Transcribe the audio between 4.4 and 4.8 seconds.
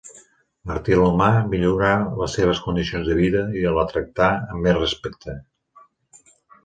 amb més